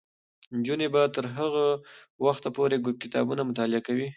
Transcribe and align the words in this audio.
نجونې 0.57 0.87
به 0.93 1.01
تر 1.15 1.25
هغه 1.37 1.65
وخته 2.25 2.49
پورې 2.57 2.75
کتابونه 3.03 3.41
مطالعه 3.49 3.81
کوي. 3.87 4.07